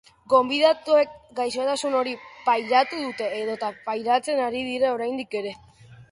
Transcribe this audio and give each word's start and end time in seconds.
Gonbidatuek 0.31 1.11
gaixotasun 1.39 1.97
hori 1.99 2.13
pairatu 2.47 3.01
dute 3.01 3.27
edota 3.41 3.69
pairatzen 3.91 4.41
ari 4.47 4.63
dira 4.69 4.95
oraindik 4.95 5.39
ere. 5.43 5.53